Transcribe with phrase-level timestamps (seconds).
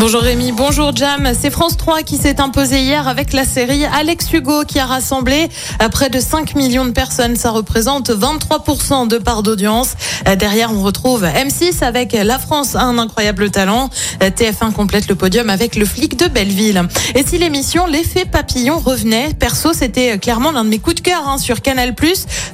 [0.00, 1.30] Bonjour Rémi, bonjour Jam.
[1.40, 5.48] C'est France 3 qui s'est imposé hier avec la série Alex Hugo qui a rassemblé
[5.80, 7.36] euh, près de 5 millions de personnes.
[7.36, 9.94] Ça représente 23% de part d'audience.
[10.26, 13.88] Euh, Derrière, on retrouve M6 avec La France a un incroyable talent.
[14.20, 16.82] Euh, TF1 complète le podium avec Le flic de Belleville.
[17.14, 21.28] Et si l'émission L'effet papillon revenait, perso, c'était clairement l'un de mes coups de cœur
[21.28, 21.94] hein, sur Canal+.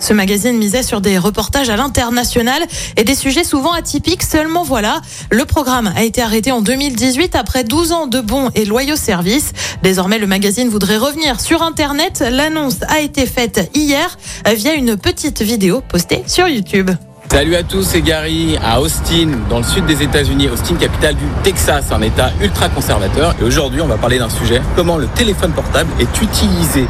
[0.00, 2.64] Ce magazine misait sur des reportages à l'international
[2.96, 4.24] et des sujets souvent atypiques.
[4.24, 5.00] Seulement voilà,
[5.30, 9.52] le programme a été arrêté en 2018 après 12 ans de bons et loyaux services.
[9.82, 12.24] Désormais, le magazine voudrait revenir sur Internet.
[12.30, 16.90] L'annonce a été faite hier via une petite vidéo postée sur YouTube.
[17.30, 21.24] Salut à tous, c'est Gary à Austin, dans le sud des États-Unis, Austin, capitale du
[21.44, 23.34] Texas, un État ultra conservateur.
[23.40, 26.86] Et aujourd'hui, on va parler d'un sujet comment le téléphone portable est utilisé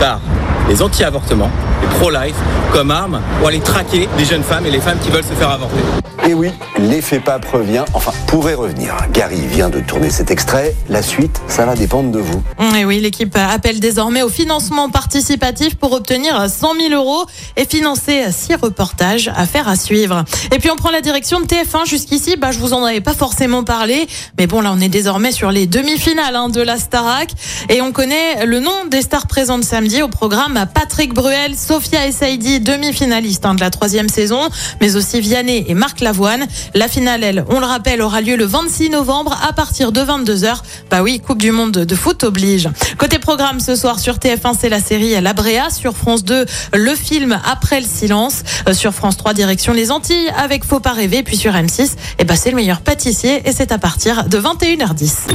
[0.00, 0.20] par
[0.68, 1.50] les anti-avortements,
[1.82, 2.36] les pro-life,
[2.72, 5.50] comme arme pour aller traquer les jeunes femmes et les femmes qui veulent se faire
[5.50, 5.80] avorter.
[6.26, 8.96] Et oui, l'effet PAP revient, enfin pourrait revenir.
[9.12, 10.74] Gary vient de tourner cet extrait.
[10.88, 12.42] La suite, ça va dépendre de vous.
[12.78, 18.24] Et oui, l'équipe appelle désormais au financement participatif pour obtenir 100 000 euros et financer
[18.32, 20.24] six reportages à faire à suivre.
[20.50, 21.86] Et puis on prend la direction de TF1.
[21.86, 24.06] Jusqu'ici, bah, je vous en avais pas forcément parlé,
[24.38, 27.30] mais bon là on est désormais sur les demi-finales hein, de la Starac
[27.68, 32.60] et on connaît le nom des stars présentes samedi au programme Patrick Bruel, Sophia Essaidi,
[32.60, 34.40] demi-finaliste hein, de la troisième saison,
[34.80, 36.46] mais aussi Vianney et Marc Lavoine.
[36.74, 40.56] La finale, elle, on le rappelle, aura lieu le 26 novembre à partir de 22h.
[40.90, 42.68] Bah oui, Coupe du Monde de foot oblige.
[42.98, 45.70] Côté programme ce soir sur TF1, c'est la série La Bréa.
[45.70, 48.42] Sur France 2, le film Après le silence.
[48.68, 51.22] Euh, Sur France 3, direction les Antilles avec Faut pas rêver.
[51.22, 55.34] Puis sur M6, eh ben, c'est le meilleur pâtissier et c'est à partir de 21h10.